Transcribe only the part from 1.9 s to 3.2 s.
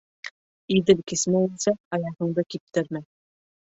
аяғыңды киптермә.